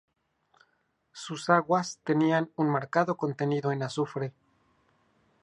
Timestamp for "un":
2.55-2.71